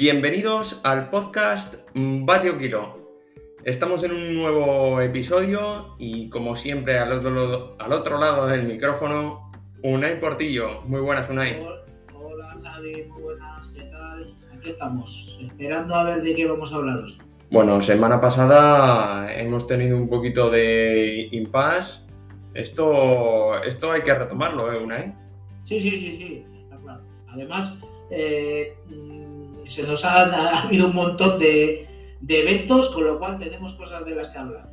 Bienvenidos 0.00 0.80
al 0.82 1.10
podcast 1.10 1.74
Batio 1.94 2.56
Kilo. 2.56 3.18
Estamos 3.64 4.02
en 4.02 4.12
un 4.12 4.34
nuevo 4.34 4.98
episodio 5.02 5.94
y 5.98 6.30
como 6.30 6.56
siempre 6.56 6.98
al 6.98 7.12
otro, 7.12 7.76
al 7.78 7.92
otro 7.92 8.18
lado 8.18 8.46
del 8.46 8.66
micrófono, 8.66 9.52
Unai 9.82 10.18
Portillo. 10.18 10.80
Muy 10.86 11.02
buenas, 11.02 11.28
Unai. 11.28 11.62
Hola, 12.14 12.54
Xavi, 12.62 13.04
muy 13.10 13.22
buenas, 13.24 13.74
¿qué 13.76 13.82
tal? 13.82 14.34
Aquí 14.56 14.70
estamos, 14.70 15.38
esperando 15.38 15.94
a 15.94 16.04
ver 16.04 16.22
de 16.22 16.34
qué 16.34 16.46
vamos 16.46 16.72
a 16.72 16.76
hablar 16.76 16.96
hoy. 17.04 17.18
Bueno, 17.50 17.82
semana 17.82 18.22
pasada 18.22 19.30
hemos 19.34 19.66
tenido 19.66 19.98
un 19.98 20.08
poquito 20.08 20.50
de 20.50 21.28
impasse. 21.30 22.00
Esto, 22.54 23.62
esto 23.64 23.92
hay 23.92 24.00
que 24.00 24.14
retomarlo, 24.14 24.72
¿eh, 24.72 24.82
Unai? 24.82 25.14
Sí, 25.64 25.78
sí, 25.78 25.90
sí, 25.90 26.16
sí, 26.16 26.46
está 26.62 26.78
claro. 26.78 27.02
Además, 27.28 27.76
eh, 28.10 28.74
se 29.70 29.82
nos 29.84 30.04
han 30.04 30.32
ha 30.34 30.62
habido 30.62 30.88
un 30.88 30.94
montón 30.94 31.38
de, 31.38 31.86
de 32.20 32.40
eventos, 32.42 32.90
con 32.90 33.04
lo 33.04 33.18
cual 33.18 33.38
tenemos 33.38 33.72
cosas 33.74 34.04
de 34.04 34.14
las 34.14 34.28
que 34.28 34.38
hablar. 34.38 34.68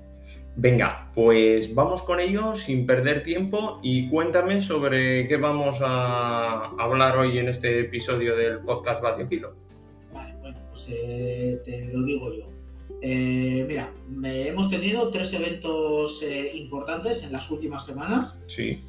Venga, 0.59 1.11
pues 1.13 1.75
vamos 1.75 2.01
con 2.01 2.19
ello 2.19 2.55
sin 2.55 2.87
perder 2.87 3.21
tiempo 3.21 3.79
y 3.83 4.09
cuéntame 4.09 4.59
sobre 4.59 5.27
qué 5.27 5.37
vamos 5.37 5.77
a 5.81 6.71
hablar 6.79 7.15
hoy 7.17 7.37
en 7.37 7.47
este 7.49 7.79
episodio 7.81 8.35
del 8.35 8.59
podcast 8.61 9.01
Batio 9.03 9.29
Kilo. 9.29 9.55
Vale, 10.11 10.33
bueno, 10.41 10.57
pues 10.71 10.89
eh, 10.91 11.61
te 11.63 11.85
lo 11.93 12.01
digo 12.03 12.33
yo. 12.33 12.49
Eh, 13.03 13.65
mira, 13.67 13.93
me- 14.09 14.47
hemos 14.47 14.71
tenido 14.71 15.11
tres 15.11 15.31
eventos 15.33 16.23
eh, 16.23 16.51
importantes 16.55 17.23
en 17.23 17.33
las 17.33 17.51
últimas 17.51 17.85
semanas, 17.85 18.39
Sí, 18.47 18.81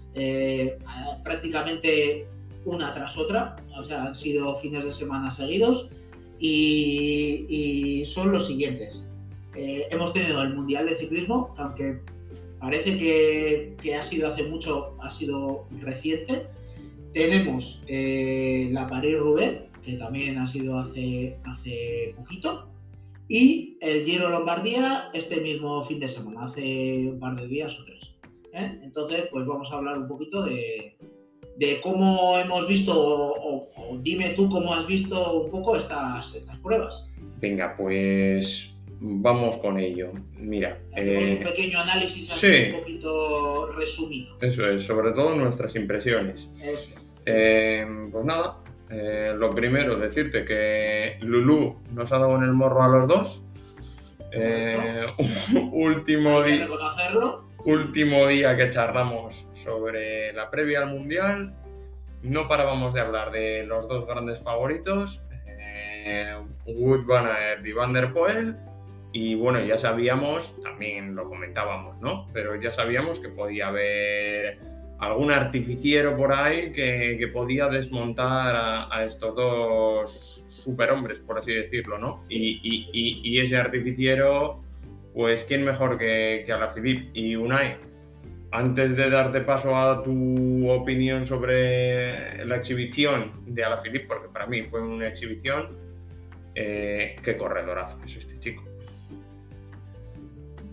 prácticamente 1.22 2.27
una 2.64 2.92
tras 2.94 3.16
otra, 3.16 3.56
o 3.76 3.82
sea, 3.82 4.04
han 4.04 4.14
sido 4.14 4.56
fines 4.56 4.84
de 4.84 4.92
semana 4.92 5.30
seguidos 5.30 5.91
y, 6.38 8.05
son 8.06 8.33
los 8.33 8.46
siguientes. 8.46 9.06
Eh, 9.56 9.86
hemos 9.91 10.12
tenido 10.12 10.42
el 10.42 10.55
Mundial 10.55 10.88
de 10.88 10.96
Ciclismo, 10.96 11.55
que 11.55 11.62
aunque 11.62 12.00
parece 12.60 12.96
que, 12.98 13.77
que 13.83 13.94
ha 13.94 14.02
sido 14.02 14.28
hace 14.28 14.44
mucho, 14.44 14.96
ha 15.00 15.10
sido 15.10 15.66
reciente. 15.80 16.46
Tenemos 17.12 17.83
eh, 17.88 18.68
la 18.72 18.86
París-Roubaix, 18.86 19.62
que 19.83 19.94
también 19.94 20.38
ha 20.38 20.46
sido 20.46 20.78
hace, 20.78 21.38
hace 21.44 22.14
poquito. 22.16 22.68
Y 23.28 23.77
el 23.80 24.05
Giro 24.05 24.30
Lombardía 24.30 25.11
este 25.12 25.40
mismo 25.40 25.83
fin 25.83 26.00
de 26.00 26.08
semana, 26.08 26.44
hace 26.44 27.08
un 27.11 27.18
par 27.18 27.38
de 27.38 27.46
días 27.46 27.78
o 27.78 27.84
tres. 27.84 28.14
¿eh? 28.55 28.80
Entonces, 28.83 29.24
pues 29.30 29.46
vamos 29.46 29.70
a 29.70 29.77
hablar 29.77 29.98
un 29.98 30.08
poquito 30.08 30.42
de, 30.44 30.96
de 31.59 31.81
cómo 31.81 32.39
hemos 32.39 32.69
visto, 32.69 32.92
o, 32.92 33.33
o- 33.33 33.67
o 33.92 33.98
dime 33.98 34.31
tú 34.31 34.48
cómo 34.48 34.73
has 34.75 34.87
visto 34.87 35.42
un 35.42 35.51
poco 35.51 35.77
estas, 35.77 36.34
estas 36.34 36.56
pruebas. 36.61 37.11
venga, 37.41 37.77
pues 37.77 38.75
vamos 39.01 39.56
con 39.59 39.79
ello. 39.79 40.12
Mira, 40.39 40.81
eh, 40.97 41.36
un 41.39 41.45
pequeño 41.45 41.79
análisis 41.81 42.31
así 42.33 42.47
sí. 42.47 42.70
un 42.73 42.81
poquito 42.81 43.73
resumido. 43.73 44.36
eso 44.41 44.69
es, 44.70 44.84
sobre 44.84 45.12
todo 45.12 45.34
nuestras 45.36 45.75
impresiones. 45.77 46.48
Eso 46.61 46.91
es. 46.97 47.11
Eh, 47.27 47.86
pues 48.11 48.25
nada, 48.25 48.61
eh, 48.91 49.33
lo 49.36 49.51
primero, 49.51 49.97
decirte 49.97 50.45
que 50.45 51.19
Lulu 51.20 51.77
nos 51.92 52.11
ha 52.12 52.19
dado 52.19 52.36
en 52.36 52.42
el 52.45 52.53
morro 52.53 52.83
a 52.83 52.89
los 52.89 53.06
dos. 53.09 53.42
Eh, 54.33 55.06
último, 55.73 56.42
día, 56.42 56.64
reconocerlo. 56.67 57.47
Último 57.64 58.27
día 58.27 58.56
que 58.56 58.70
charlamos 58.70 59.47
sobre 59.55 60.33
la 60.33 60.51
previa 60.51 60.81
al 60.81 60.89
Mundial. 60.91 61.55
No 62.23 62.48
parábamos 62.48 62.95
de 62.95 63.01
hablar 63.01 63.31
de 63.31 63.64
los 63.64 63.87
dos 63.89 64.06
grandes 64.06 64.41
favoritos, 64.41 65.23
eh, 65.47 66.34
Wood 66.67 67.06
Van 67.06 67.27
Aert 67.27 67.64
y 67.67 67.73
Van 67.73 67.92
der 67.92 68.12
Poel. 68.12 68.57
Y 69.13 69.35
bueno, 69.36 69.61
ya 69.64 69.79
sabíamos, 69.79 70.61
también 70.63 71.14
lo 71.14 71.29
comentábamos, 71.29 71.98
¿no? 72.01 72.27
Pero 72.33 72.61
ya 72.61 72.70
sabíamos 72.73 73.20
que 73.20 73.29
podía 73.29 73.68
haber 73.68 74.58
algún 74.98 75.30
artificiero 75.30 76.17
por 76.17 76.33
ahí 76.33 76.73
que, 76.73 77.17
que 77.18 77.29
podía 77.29 77.68
desmontar 77.68 78.55
a, 78.57 78.95
a 78.95 79.05
estos 79.05 79.35
dos 79.36 80.45
superhombres, 80.48 81.20
por 81.20 81.39
así 81.39 81.55
decirlo, 81.55 81.98
¿no? 81.98 82.24
Y, 82.29 82.61
y- 82.63 82.91
y- 82.92 83.20
y 83.24 83.41
ese 83.41 83.57
artificiero, 83.57 84.61
pues, 85.18 85.42
¿quién 85.42 85.64
mejor 85.64 85.98
que, 85.98 86.45
que? 86.46 87.11
Y 87.12 87.34
Unai, 87.34 87.77
antes 88.52 88.96
de 88.96 89.11
darte 89.11 89.40
paso 89.40 89.77
a 89.77 90.01
tu 90.05 90.70
opinión 90.70 91.27
sobre 91.27 92.45
la 92.45 92.55
exhibición 92.55 93.33
de 93.45 93.64
Alaphilippe, 93.64 94.06
porque 94.06 94.29
para 94.29 94.46
mí 94.46 94.62
fue 94.62 94.80
una 94.80 95.08
exhibición, 95.08 95.77
eh, 96.55 97.17
qué 97.20 97.36
corredorazo 97.36 97.98
es 98.05 98.14
este 98.14 98.39
chico. 98.39 98.62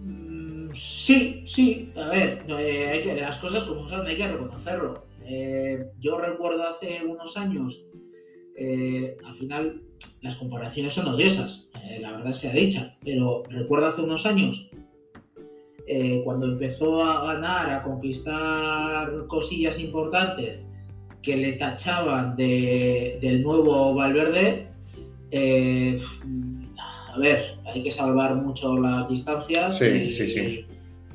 Mm, 0.04 0.70
Sí, 0.76 1.44
sí, 1.48 1.92
a 1.96 2.10
ver, 2.10 2.46
eh, 2.48 2.90
hay 2.92 3.02
que, 3.02 3.16
las 3.20 3.40
cosas 3.40 3.64
como 3.64 3.90
son, 3.90 4.06
hay 4.06 4.16
que 4.16 4.28
reconocerlo. 4.28 5.08
Eh, 5.26 5.90
yo 5.98 6.20
recuerdo 6.20 6.68
hace 6.68 7.04
unos 7.04 7.36
años, 7.36 7.84
eh, 8.56 9.18
al 9.26 9.34
final 9.34 9.82
las 10.22 10.36
comparaciones 10.36 10.94
son 10.94 11.08
odiosas, 11.08 11.70
eh, 11.84 12.00
la 12.02 12.12
verdad 12.12 12.34
sea 12.34 12.52
dicha, 12.54 12.98
pero 13.04 13.44
recuerdo 13.50 13.88
hace 13.88 14.02
unos 14.02 14.26
años, 14.26 14.70
eh, 15.88 16.22
cuando 16.24 16.48
empezó 16.48 17.04
a 17.04 17.34
ganar, 17.34 17.70
a 17.70 17.84
conquistar 17.84 19.28
cosillas 19.28 19.80
importantes 19.80 20.68
que 21.22 21.38
le 21.38 21.54
tachaban 21.54 22.36
de- 22.36 23.18
del 23.22 23.44
nuevo 23.44 23.94
Valverde, 23.94 24.68
eh, 25.32 26.00
a 27.14 27.18
ver, 27.20 27.58
hay 27.66 27.84
que 27.84 27.92
salvar 27.92 28.36
mucho 28.36 28.78
las 28.78 29.08
distancias. 29.10 29.78
Sí, 29.78 29.86
y, 29.86 30.12
sí, 30.12 30.28
sí. 30.28 30.66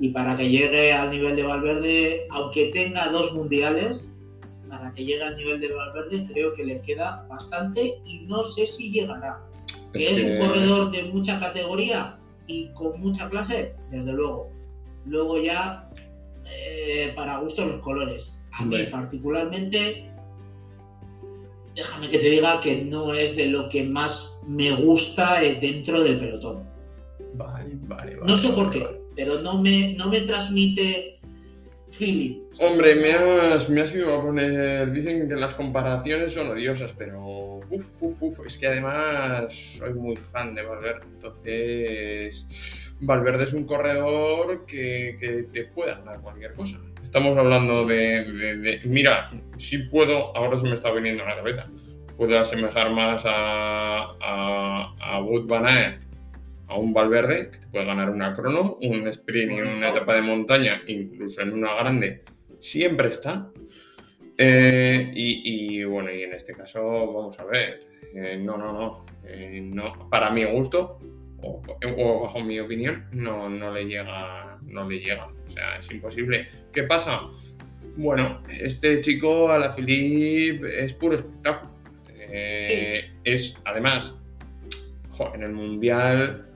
y 0.00 0.08
para 0.10 0.36
que 0.36 0.48
llegue 0.48 0.92
al 0.92 1.10
nivel 1.10 1.36
de 1.36 1.42
Valverde, 1.42 2.26
aunque 2.30 2.66
tenga 2.72 3.08
dos 3.08 3.34
mundiales, 3.34 4.09
para 4.70 4.92
que 4.94 5.04
llegue 5.04 5.22
al 5.22 5.36
nivel 5.36 5.60
de 5.60 5.72
Valverde, 5.72 6.24
creo 6.32 6.54
que 6.54 6.64
le 6.64 6.80
queda 6.80 7.26
bastante 7.28 8.00
y 8.06 8.20
no 8.26 8.44
sé 8.44 8.66
si 8.66 8.90
llegará. 8.90 9.40
Que 9.92 10.06
Es 10.06 10.18
es, 10.18 10.24
que- 10.24 10.32
un 10.40 10.46
corredor 10.46 10.90
de 10.92 11.02
mucha 11.04 11.38
categoría 11.40 12.18
y 12.46 12.68
con 12.68 12.98
mucha 13.00 13.28
clase, 13.28 13.74
desde 13.90 14.12
luego. 14.12 14.50
Luego 15.06 15.40
ya, 15.42 15.90
eh, 16.46 17.12
para 17.16 17.38
gusto 17.38 17.64
los 17.66 17.80
colores. 17.82 18.40
A 18.52 18.64
mí 18.64 18.76
particularmente, 18.90 20.08
déjame 21.74 22.08
que 22.08 22.18
te 22.18 22.30
diga 22.30 22.60
que 22.60 22.84
no 22.84 23.12
es 23.14 23.36
de 23.36 23.46
lo 23.46 23.68
que 23.68 23.84
más 23.84 24.36
me 24.46 24.70
gusta 24.72 25.42
eh, 25.42 25.58
dentro 25.60 26.02
del 26.02 26.18
pelotón. 26.18 26.68
Vale, 27.34 27.70
vale, 27.82 28.16
vale. 28.16 28.32
No 28.32 28.36
sé 28.36 28.48
por 28.50 28.70
qué, 28.70 28.80
vale. 28.80 29.00
pero 29.16 29.40
no 29.40 29.60
me, 29.62 29.94
no 29.94 30.08
me 30.08 30.20
transmite 30.22 31.19
Hombre, 32.60 32.94
me 32.94 33.12
has, 33.12 33.68
me 33.68 33.80
has 33.82 33.94
ido 33.94 34.14
a 34.14 34.22
poner. 34.22 34.90
Dicen 34.92 35.28
que 35.28 35.34
las 35.34 35.54
comparaciones 35.54 36.32
son 36.34 36.50
odiosas, 36.50 36.92
pero. 36.96 37.60
Uf, 37.70 37.86
uf, 38.00 38.22
uf. 38.22 38.46
Es 38.46 38.56
que 38.58 38.66
además 38.68 39.52
soy 39.54 39.92
muy 39.94 40.16
fan 40.16 40.54
de 40.54 40.62
Valverde. 40.62 41.02
Entonces. 41.14 42.46
Valverde 43.02 43.44
es 43.44 43.54
un 43.54 43.64
corredor 43.64 44.66
que, 44.66 45.16
que 45.18 45.44
te 45.44 45.64
puede 45.64 45.94
ganar 45.94 46.20
cualquier 46.20 46.52
cosa. 46.52 46.78
Estamos 47.00 47.36
hablando 47.38 47.86
de, 47.86 48.24
de- 48.58 48.80
Mira, 48.84 49.30
si 49.56 49.78
puedo. 49.78 50.36
Ahora 50.36 50.58
se 50.58 50.64
me 50.64 50.74
está 50.74 50.90
viniendo 50.92 51.24
a 51.24 51.30
la 51.30 51.36
cabeza. 51.36 51.66
Puedo 52.16 52.38
asemejar 52.38 52.90
más 52.90 53.22
a, 53.24 54.14
a, 54.20 55.20
Wout 55.22 55.48
Van 55.48 55.66
Aert, 55.66 56.02
a 56.70 56.78
un 56.78 56.94
Valverde, 56.94 57.50
que 57.50 57.58
te 57.58 57.66
puede 57.66 57.84
ganar 57.84 58.08
una 58.08 58.32
crono, 58.32 58.78
un 58.80 59.06
sprint 59.08 59.52
y 59.52 59.60
una 59.60 59.90
etapa 59.90 60.14
de 60.14 60.22
montaña, 60.22 60.80
incluso 60.86 61.42
en 61.42 61.52
una 61.52 61.74
grande 61.74 62.20
siempre 62.60 63.08
está. 63.08 63.50
Eh, 64.38 65.10
y, 65.12 65.80
y, 65.80 65.84
bueno, 65.84 66.10
y 66.12 66.22
en 66.22 66.32
este 66.32 66.54
caso, 66.54 66.80
vamos 67.12 67.38
a 67.40 67.44
ver. 67.44 67.86
eh, 68.14 68.38
no, 68.40 68.56
no, 68.56 68.72
no, 68.72 69.06
eh, 69.24 69.60
no. 69.62 70.08
Para 70.08 70.30
mi 70.30 70.44
gusto, 70.44 70.98
o, 71.42 71.62
o 71.96 72.20
bajo 72.22 72.40
mi 72.40 72.58
opinión, 72.60 73.06
no, 73.12 73.48
no 73.48 73.72
le 73.72 73.84
llega. 73.84 74.58
No 74.62 74.88
le 74.88 75.00
llega. 75.00 75.26
O 75.26 75.48
sea, 75.48 75.76
es 75.78 75.90
imposible. 75.90 76.46
¿Qué 76.72 76.84
pasa? 76.84 77.22
Bueno, 77.96 78.42
este 78.48 79.00
chico, 79.00 79.50
a 79.50 79.58
la 79.58 79.72
Philippe, 79.72 80.84
es 80.84 80.92
puro 80.94 81.16
espectáculo. 81.16 81.72
Es, 83.24 83.60
además, 83.64 84.22
jo, 85.10 85.32
en 85.34 85.42
el 85.42 85.52
Mundial 85.52 86.49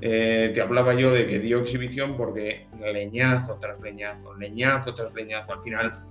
eh, 0.00 0.50
te 0.54 0.60
hablaba 0.60 0.94
yo 0.94 1.12
de 1.12 1.26
que 1.26 1.38
dio 1.38 1.60
exhibición 1.60 2.16
porque 2.16 2.66
leñazo 2.92 3.56
tras 3.60 3.80
leñazo, 3.80 4.34
leñazo 4.34 4.94
tras 4.94 5.12
leñazo. 5.14 5.52
Al 5.54 5.62
final 5.62 6.02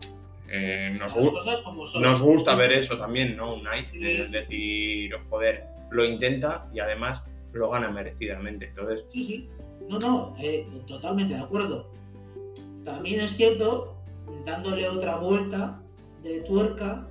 eh, 0.47 0.95
nos, 0.99 1.15
gu- 1.15 2.01
nos 2.01 2.21
gusta 2.21 2.55
ver 2.55 2.71
eso 2.71 2.97
también, 2.97 3.35
¿no? 3.37 3.53
Un 3.55 3.63
Sí. 3.91 4.05
es 4.11 4.31
decir, 4.31 5.11
joder, 5.29 5.65
lo 5.91 6.03
intenta 6.05 6.67
y 6.73 6.79
además 6.79 7.23
lo 7.53 7.69
gana 7.69 7.89
merecidamente. 7.89 8.65
Entonces, 8.67 9.05
Sí, 9.09 9.23
sí. 9.23 9.49
No, 9.87 9.97
no, 9.99 10.35
eh, 10.39 10.67
totalmente 10.87 11.33
de 11.33 11.39
acuerdo. 11.41 11.89
También 12.85 13.21
es 13.21 13.35
cierto, 13.35 13.95
dándole 14.45 14.87
otra 14.87 15.17
vuelta 15.17 15.81
de 16.23 16.41
tuerca, 16.41 17.07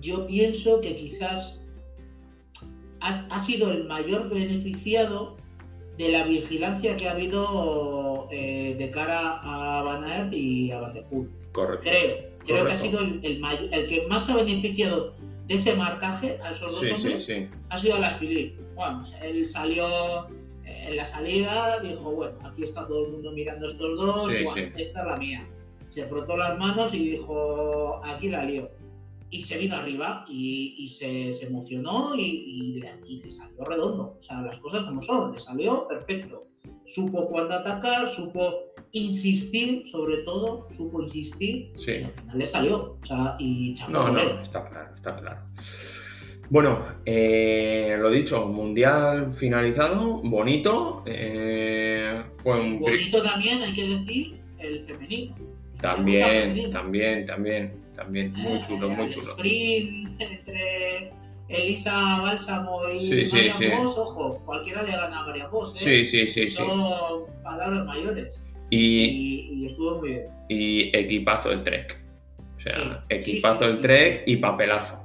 yo 0.00 0.26
pienso 0.26 0.80
que 0.80 0.94
quizás 0.96 1.59
ha, 3.00 3.08
ha 3.08 3.40
sido 3.40 3.70
el 3.70 3.84
mayor 3.84 4.28
beneficiado 4.28 5.36
de 5.98 6.08
la 6.10 6.24
vigilancia 6.24 6.96
que 6.96 7.08
ha 7.08 7.12
habido 7.12 8.28
eh, 8.30 8.74
de 8.78 8.90
cara 8.90 9.40
a 9.42 9.82
Van 9.82 10.04
Aert 10.04 10.32
y 10.32 10.70
a 10.72 10.80
Van 10.80 10.94
der 10.94 11.04
Poel. 11.04 11.28
Correcto. 11.52 11.88
Creo, 11.88 12.16
creo 12.46 12.64
que 12.66 12.72
ha 12.72 12.76
sido 12.76 13.00
el, 13.00 13.20
el, 13.22 13.38
may- 13.40 13.68
el 13.72 13.86
que 13.86 14.06
más 14.08 14.28
ha 14.30 14.36
beneficiado 14.36 15.12
de 15.46 15.54
ese 15.54 15.74
marcaje 15.74 16.38
a 16.44 16.50
esos 16.50 16.70
dos 16.72 16.80
Sí, 16.80 16.86
sí, 16.86 16.92
hombres 16.94 17.24
sí. 17.24 17.48
ha 17.68 17.78
sido 17.78 17.98
la 17.98 18.10
Philippe. 18.10 18.58
Bueno, 18.76 19.02
él 19.22 19.46
salió 19.46 19.84
eh, 20.64 20.84
en 20.88 20.96
la 20.96 21.04
salida, 21.04 21.80
dijo, 21.80 22.12
bueno, 22.12 22.38
aquí 22.44 22.62
está 22.64 22.86
todo 22.86 23.06
el 23.06 23.12
mundo 23.12 23.32
mirando 23.32 23.68
estos 23.68 23.96
dos, 23.98 24.22
bueno, 24.44 24.72
esta 24.76 25.00
es 25.00 25.06
la 25.06 25.16
mía. 25.16 25.46
Se 25.88 26.06
frotó 26.06 26.36
las 26.36 26.56
manos 26.56 26.94
y 26.94 27.10
dijo, 27.10 28.00
aquí 28.04 28.28
la 28.28 28.44
lío. 28.44 28.70
Y 29.30 29.42
se 29.42 29.58
vino 29.58 29.76
arriba 29.76 30.24
y, 30.28 30.74
y 30.78 30.88
se, 30.88 31.32
se 31.32 31.46
emocionó 31.46 32.14
y, 32.16 32.20
y 32.20 32.80
le, 32.80 32.90
y 33.06 33.22
le 33.22 33.30
salió 33.30 33.64
redondo. 33.64 34.16
O 34.18 34.22
sea, 34.22 34.40
las 34.42 34.58
cosas 34.58 34.82
como 34.84 35.00
son, 35.02 35.32
le 35.32 35.40
salió 35.40 35.86
perfecto. 35.86 36.46
Supo 36.84 37.28
cuándo 37.28 37.54
atacar, 37.54 38.08
supo 38.08 38.52
insistir, 38.92 39.86
sobre 39.86 40.18
todo, 40.24 40.66
supo 40.76 41.02
insistir 41.02 41.72
y 41.76 41.80
Sí. 41.80 41.92
al 42.02 42.10
final 42.12 42.38
le 42.38 42.46
salió. 42.46 42.98
O 43.00 43.06
sea, 43.06 43.36
y 43.38 43.74
No, 43.88 44.08
él. 44.08 44.14
no, 44.14 44.40
está 44.42 44.68
claro, 44.68 44.94
está 44.96 45.16
claro. 45.16 45.40
Bueno, 46.50 46.84
eh, 47.06 47.96
lo 48.00 48.10
dicho, 48.10 48.44
mundial 48.46 49.32
finalizado, 49.32 50.20
bonito. 50.22 51.04
eh, 51.06 52.24
fue 52.32 52.60
un. 52.60 52.80
Bonito 52.80 53.22
también, 53.22 53.62
hay 53.62 53.72
que 53.72 53.88
decir, 53.88 54.40
el 54.58 54.80
femenino. 54.80 55.36
El 55.38 55.80
También, 55.80 56.24
femenino. 56.24 56.70
también, 56.70 57.26
también, 57.26 57.26
también. 57.26 57.80
Muy 58.08 58.20
Eh, 58.20 58.60
chulo, 58.66 58.88
muy 58.90 59.04
el 59.06 59.10
chulo. 59.10 59.30
sprint 59.32 60.20
entre 60.20 61.10
Elisa 61.48 62.20
Bálsamo 62.22 62.80
y 62.94 63.00
Sí, 63.00 63.26
sí, 63.26 63.36
María 63.36 63.54
sí. 63.54 63.68
Vos, 63.76 63.98
ojo, 63.98 64.42
cualquiera 64.46 64.82
le 64.82 64.92
gana 64.92 65.20
a 65.20 65.26
María 65.26 65.48
Vos, 65.48 65.74
¿eh? 65.76 66.04
Sí, 66.04 66.04
sí, 66.04 66.26
sí. 66.28 66.46
Son 66.48 67.26
palabras 67.42 67.84
mayores. 67.86 68.44
Y, 68.70 69.02
Y, 69.04 69.62
y 69.62 69.66
estuvo 69.66 69.98
muy 69.98 70.10
bien. 70.10 70.26
y 70.48 70.96
equipazo 70.96 71.50
el 71.50 71.64
Trek. 71.64 71.98
O 72.56 72.60
sea, 72.60 73.04
equipazo 73.08 73.64
el. 73.64 73.80
Trek 73.80 74.22
y 74.26 74.36
papelazo. 74.36 75.02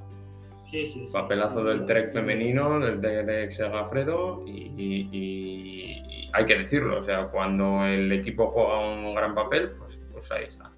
Sí, 0.70 0.88
sí. 0.88 1.08
Papelazo 1.12 1.64
del 1.64 1.86
Trek 1.86 2.12
femenino, 2.12 2.80
del 2.80 3.00
Trek 3.00 3.52
Segafredo 3.52 4.44
y- 4.46 5.08
y 5.12 6.30
hay 6.34 6.46
que 6.46 6.56
decirlo, 6.58 7.00
o 7.00 7.02
sea, 7.02 7.28
cuando 7.28 7.86
el 7.86 8.12
equipo 8.12 8.48
juega 8.52 8.80
un 8.80 9.16
gran 9.16 9.34
papel, 9.34 9.72
pues, 9.80 10.04
pues 10.12 10.30
ahí 10.34 10.46
está. 10.50 10.70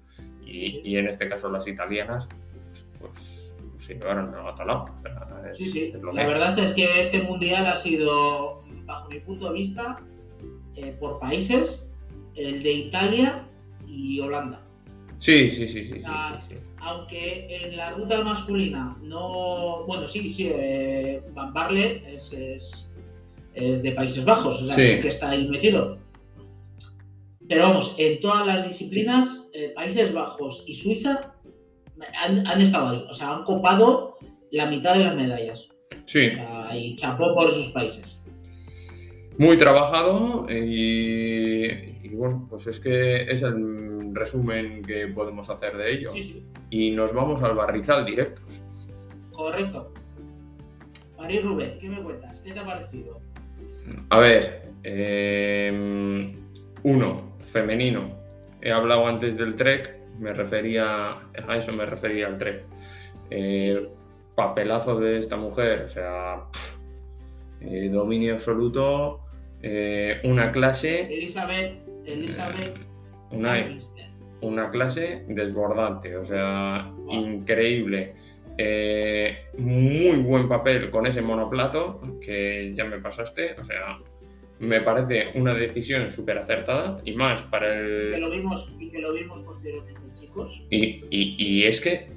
Y, 0.48 0.96
en 0.96 1.06
este 1.08 1.28
caso 1.28 1.50
las 1.50 1.66
italianas, 1.66 2.28
pues, 2.98 3.54
pues, 3.70 3.84
se 3.84 3.94
llevaron 3.94 4.34
el 4.34 4.42
gato. 4.42 4.62
O 4.62 5.02
sea, 5.02 5.54
Sí, 5.54 5.68
sí. 5.70 5.92
La 6.12 6.22
que- 6.22 6.28
verdad 6.28 6.58
es 6.58 6.74
que 6.74 7.00
este 7.00 7.22
mundial 7.22 7.66
ha 7.66 7.76
sido, 7.76 8.62
bajo 8.86 9.08
mi 9.10 9.20
punto 9.20 9.46
de 9.52 9.52
vista, 9.58 10.00
eh, 10.76 10.96
por 10.98 11.18
países, 11.20 11.86
el 12.34 12.62
de 12.62 12.72
Italia 12.72 13.46
y 13.86 14.20
Holanda. 14.20 14.62
Sí, 15.18 15.50
sí, 15.50 15.66
sí, 15.68 15.84
sí, 15.84 15.96
sí, 15.96 16.02
Ah, 16.06 16.40
sí, 16.48 16.54
sí. 16.54 16.60
aunque 16.78 17.48
en 17.64 17.76
la 17.76 17.90
ruta 17.92 18.22
masculina 18.22 18.96
no. 19.02 19.84
Bueno, 19.86 20.06
sí, 20.06 20.32
sí, 20.32 20.48
eh, 20.52 21.20
Van 21.34 21.52
Barle 21.52 22.02
es, 22.06 22.32
es- 22.32 22.90
es 23.54 23.82
de 23.82 23.90
Países 23.92 24.24
Bajos, 24.24 24.62
o 24.62 24.66
sea, 24.66 24.74
sí 24.76 25.00
que 25.02 25.08
está 25.08 25.30
ahí 25.30 25.48
metido. 25.48 25.98
Pero 27.48 27.62
vamos, 27.62 27.94
en 27.98 28.20
todas 28.20 28.46
las 28.46 28.66
disciplinas, 28.68 29.48
eh, 29.54 29.72
Países 29.74 30.12
Bajos 30.12 30.64
y 30.66 30.74
Suiza 30.74 31.34
han, 32.22 32.46
han 32.46 32.60
estado 32.60 32.88
ahí, 32.90 33.04
o 33.08 33.14
sea, 33.14 33.36
han 33.36 33.44
copado 33.44 34.16
la 34.50 34.66
mitad 34.66 34.94
de 34.94 35.04
las 35.04 35.14
medallas. 35.16 35.68
Sí, 36.04 36.28
O 36.28 36.32
sea, 36.32 36.76
y 36.76 36.94
chapó 36.94 37.34
por 37.34 37.48
esos 37.48 37.68
países. 37.68 38.18
muy 39.38 39.56
trabajado 39.56 40.46
y, 40.50 41.64
y 42.02 42.08
bueno, 42.14 42.46
pues 42.50 42.66
es 42.66 42.80
que 42.80 43.22
es 43.30 43.42
el 43.42 44.14
resumen 44.14 44.82
que 44.82 45.06
podemos 45.08 45.48
hacer 45.50 45.76
de 45.76 45.92
ello. 45.92 46.12
Sí, 46.12 46.22
sí, 46.22 46.42
Y 46.70 46.90
nos 46.92 47.12
vamos 47.12 47.42
al 47.42 47.54
barrizal 47.54 48.04
directos. 48.06 48.60
correcto. 49.32 49.92
París 51.16 51.42
Rubén, 51.42 51.78
¿qué 51.80 51.88
me 51.88 52.02
cuentas? 52.02 52.40
¿Qué 52.40 52.52
te 52.52 52.58
ha 52.60 52.64
parecido? 52.64 53.20
A 54.10 54.18
ver, 54.18 54.70
eh, 54.84 56.32
uno, 56.84 57.27
femenino. 57.50 58.16
He 58.60 58.72
hablado 58.72 59.06
antes 59.06 59.36
del 59.36 59.54
Trek, 59.54 59.96
me 60.18 60.32
refería, 60.32 61.10
a 61.46 61.56
eso 61.56 61.72
me 61.72 61.86
refería 61.86 62.26
al 62.26 62.38
Trek. 62.38 62.64
Eh, 63.30 63.88
papelazo 64.34 64.98
de 65.00 65.18
esta 65.18 65.36
mujer, 65.36 65.82
o 65.82 65.88
sea, 65.88 66.44
pff, 66.52 66.76
eh, 67.60 67.88
dominio 67.88 68.34
absoluto, 68.34 69.20
eh, 69.62 70.20
una 70.24 70.52
clase, 70.52 71.12
Elizabeth, 71.12 71.80
Elizabeth 72.06 72.78
una, 73.30 73.68
una 74.40 74.70
clase 74.70 75.24
desbordante, 75.28 76.16
o 76.16 76.24
sea, 76.24 76.90
increíble. 77.08 78.14
Eh, 78.56 79.38
muy 79.56 80.22
buen 80.22 80.48
papel 80.48 80.90
con 80.90 81.06
ese 81.06 81.22
monoplato 81.22 82.00
que 82.20 82.72
ya 82.74 82.84
me 82.84 82.98
pasaste, 82.98 83.54
o 83.58 83.62
sea, 83.62 83.98
me 84.60 84.80
parece 84.80 85.38
una 85.38 85.54
decisión 85.54 86.10
súper 86.10 86.38
acertada 86.38 87.00
y 87.04 87.12
más 87.12 87.42
para 87.42 87.68
que 87.68 88.14
el... 88.14 88.20
lo 88.20 88.30
vimos 88.30 88.74
y 88.78 88.90
que 88.90 88.98
lo 89.00 89.12
vimos 89.12 89.40
posteriormente, 89.42 90.00
chicos. 90.18 90.62
Y, 90.70 91.04
y- 91.10 91.36
y 91.38 91.64
es 91.64 91.80
que 91.80 92.08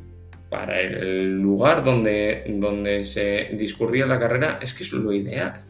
para 0.49 0.81
el 0.81 1.39
lugar 1.39 1.83
donde, 1.83 2.43
donde 2.47 3.03
se 3.03 3.49
discurría 3.53 4.05
la 4.05 4.19
carrera 4.19 4.59
es 4.61 4.73
que 4.73 4.83
es 4.83 4.91
lo 4.91 5.13
ideal. 5.13 5.63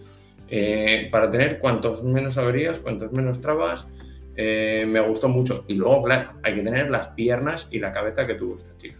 Eh, 0.49 1.07
para 1.11 1.29
tener 1.29 1.59
cuantos 1.59 2.03
menos 2.03 2.37
averías, 2.37 2.79
cuantos 2.79 3.11
menos 3.11 3.39
trabas, 3.41 3.87
eh, 4.35 4.85
me 4.87 4.99
gustó 5.01 5.29
mucho. 5.29 5.65
Y 5.67 5.75
luego, 5.75 6.03
claro, 6.03 6.31
hay 6.43 6.55
que 6.55 6.61
tener 6.61 6.89
las 6.89 7.07
piernas 7.09 7.67
y 7.71 7.79
la 7.79 7.91
cabeza 7.91 8.25
que 8.25 8.33
tuvo 8.35 8.57
esta 8.57 8.75
chica. 8.77 8.97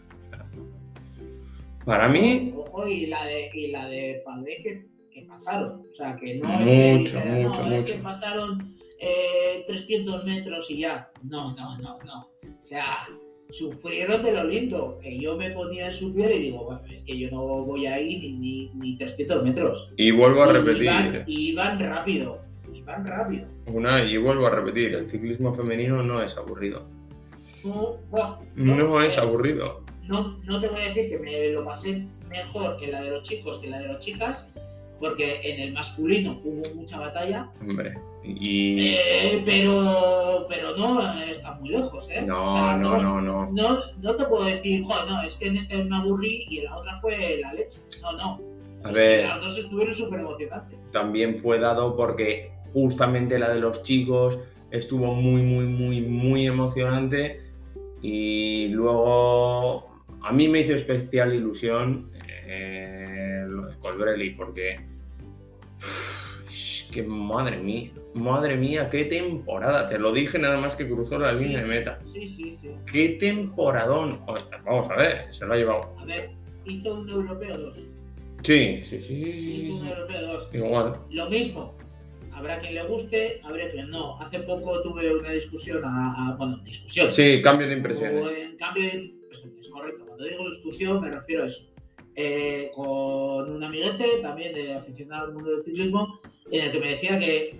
Para 1.85 2.07
mí, 2.07 2.53
Ojo, 2.55 2.87
y 2.87 3.07
la 3.07 3.25
de, 3.25 3.49
y 3.53 3.71
la 3.71 3.87
de 3.87 4.21
Pavé 4.23 4.57
que, 4.61 4.85
que 5.13 5.23
pasaron. 5.23 5.81
O 5.91 5.93
sea, 5.93 6.17
que 6.17 6.35
no 6.39 6.49
es 6.59 6.65
que 6.65 6.97
mucho, 6.97 7.65
no, 7.65 7.71
es 7.75 7.83
que 7.85 7.93
pasaron 7.99 8.73
eh, 8.99 9.63
300 9.67 10.25
metros 10.25 10.69
y 10.71 10.79
ya. 10.79 11.09
No, 11.23 11.53
no, 11.55 11.77
no, 11.79 11.97
no. 12.05 12.19
O 12.21 12.61
sea, 12.61 13.07
sufrieron 13.49 14.23
de 14.23 14.31
lo 14.31 14.43
lindo. 14.45 14.97
Que 15.01 15.19
yo 15.19 15.37
me 15.37 15.49
ponía 15.51 15.87
en 15.87 15.93
su 15.93 16.13
piel 16.13 16.31
y 16.33 16.39
digo, 16.39 16.65
bueno, 16.65 16.81
es 16.93 17.03
que 17.03 17.17
yo 17.17 17.29
no 17.31 17.41
voy 17.65 17.85
ahí 17.85 18.19
ni, 18.19 18.33
ni, 18.37 18.69
ni 18.75 18.97
300 18.97 19.43
metros. 19.43 19.91
y 19.97 20.11
vuelvo 20.11 20.43
a 20.43 20.49
Y 20.49 20.53
repetir, 20.53 20.83
Iban, 20.83 21.23
iban 21.27 21.79
rápido. 21.79 22.41
Iban 22.73 23.05
rápido. 23.05 23.47
una 23.67 24.03
y 24.03 24.17
vuelvo 24.17 24.47
a 24.47 24.49
repetir, 24.51 24.95
el 24.95 25.09
ciclismo 25.09 25.53
femenino 25.53 26.01
no 26.03 26.23
es 26.23 26.35
aburrido. 26.37 26.87
No, 27.63 27.99
No 28.55 29.01
es 29.03 29.17
aburrido. 29.19 29.83
no, 30.07 30.39
no 30.43 30.59
te 30.59 30.67
voy 30.67 30.81
a 30.81 30.85
decir 30.85 31.09
que 31.09 31.19
me 31.19 31.49
lo 31.49 31.63
pasé 31.63 32.07
mejor 32.27 32.77
que 32.77 32.87
la 32.87 33.01
de 33.03 33.11
los 33.11 33.23
chicos 33.23 33.59
que 33.59 33.69
la 33.69 33.77
de 33.79 33.87
las 33.87 33.99
chicas, 33.99 34.47
porque 35.01 35.41
en 35.43 35.59
el 35.59 35.73
masculino 35.73 36.39
hubo 36.45 36.61
mucha 36.75 36.99
batalla, 36.99 37.51
Hombre, 37.59 37.93
y... 38.23 38.89
eh, 38.93 39.41
pero, 39.45 40.45
pero 40.47 40.77
no 40.77 41.01
eh, 41.01 41.31
está 41.31 41.55
muy 41.55 41.69
lejos, 41.69 42.07
¿eh? 42.11 42.21
No, 42.25 42.45
O 42.45 42.49
sea, 42.51 42.77
no, 42.77 43.01
no, 43.01 43.19
no. 43.21 43.49
no, 43.51 43.79
no 43.99 44.15
te 44.15 44.25
puedo 44.25 44.45
decir, 44.45 44.83
joder, 44.83 45.09
no, 45.11 45.21
es 45.23 45.35
que 45.35 45.47
en 45.47 45.57
este 45.57 45.83
me 45.83 45.95
aburrí 45.97 46.45
y 46.49 46.59
en 46.59 46.65
la 46.65 46.77
otra 46.77 46.99
fue 47.01 47.39
la 47.41 47.53
leche. 47.53 47.79
No, 48.01 48.11
no. 48.13 48.41
A 48.83 48.89
Es 48.89 48.95
que 48.95 49.01
ver, 49.01 49.25
las 49.27 49.41
dos 49.43 49.57
estuvieron 49.57 49.93
súper 49.95 50.19
emocionantes. 50.21 50.79
también 50.91 51.37
fue 51.37 51.59
dado 51.59 51.95
porque 51.97 52.51
justamente 52.73 53.37
la 53.39 53.49
de 53.53 53.59
los 53.59 53.83
chicos 53.83 54.39
estuvo 54.71 55.13
muy, 55.15 55.41
muy, 55.41 55.65
muy, 55.65 56.01
muy 56.01 56.47
emocionante 56.47 57.41
y 58.01 58.67
luego 58.69 59.89
a 60.23 60.31
mí 60.31 60.47
me 60.47 60.59
hizo 60.61 60.73
especial 60.73 61.33
ilusión 61.33 62.10
Colbrelli 63.91 64.31
porque 64.31 64.79
que 66.91 67.03
madre 67.03 67.57
mía, 67.57 67.91
madre 68.13 68.57
mía, 68.57 68.89
qué 68.89 69.05
temporada, 69.05 69.87
te 69.87 69.97
lo 69.97 70.11
dije 70.11 70.37
nada 70.37 70.57
más 70.59 70.75
que 70.75 70.85
cruzó 70.89 71.17
la 71.17 71.33
Sí. 71.33 71.45
línea 71.45 71.61
de 71.61 71.65
meta. 71.67 71.99
Sí, 72.05 72.27
sí, 72.27 72.53
sí. 72.53 72.69
¡Qué 72.91 73.15
temporadón! 73.19 74.21
Oye, 74.27 74.43
Vamos 74.65 74.89
a 74.89 74.95
ver, 74.97 75.33
se 75.33 75.45
lo 75.45 75.53
ha 75.53 75.57
llevado. 75.57 75.95
A 75.97 76.03
ver, 76.05 76.31
hizo 76.65 76.93
un 76.99 77.07
europeo 77.09 77.57
2. 77.57 77.77
Sí, 78.43 78.81
sí, 78.83 78.99
sí, 78.99 78.99
sí, 78.99 79.31
sí, 79.31 79.65
Hizo 79.67 79.75
un 79.83 79.87
europeo 79.87 80.21
2. 80.33 80.49
Igual. 80.53 80.93
Lo 81.11 81.29
mismo. 81.29 81.77
Habrá 82.33 82.59
quien 82.59 82.75
le 82.75 82.83
guste, 82.83 83.39
habrá 83.43 83.69
quien 83.71 83.89
no. 83.89 84.19
Hace 84.21 84.39
poco 84.39 84.81
tuve 84.81 85.13
una 85.15 85.31
discusión, 85.31 85.81
a, 85.85 86.29
a- 86.31 86.35
bueno, 86.37 86.57
discusión. 86.65 87.09
Sí, 87.11 87.41
cambio 87.41 87.67
de 87.67 87.75
O 87.75 87.77
impresiones. 87.77 88.27
en 88.37 88.57
cambio, 88.57 88.83
pues, 89.27 89.45
es 89.59 89.67
correcto. 89.69 90.05
Cuando 90.05 90.25
digo 90.25 90.49
discusión 90.49 90.99
me 91.01 91.09
refiero 91.11 91.43
a 91.43 91.45
eso. 91.47 91.70
Eh, 92.15 92.71
con 92.75 93.49
un 93.55 93.63
amiguete, 93.63 94.05
también 94.21 94.53
de 94.53 94.73
aficionado 94.73 95.27
al 95.27 95.33
mundo 95.33 95.49
del 95.51 95.63
ciclismo, 95.63 96.19
en 96.51 96.65
el 96.65 96.71
que 96.71 96.79
me 96.79 96.87
decía 96.89 97.17
que, 97.19 97.59